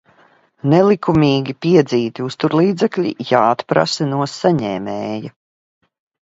Nelikumīgi 0.69 1.53
piedzīti 1.65 2.25
uzturlīdzekļi 2.29 3.13
jāatprasa 3.33 4.09
no 4.15 4.29
saņēmēja. 4.33 5.33